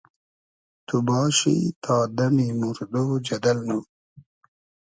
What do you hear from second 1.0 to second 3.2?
باشی تا دئمی موردۉ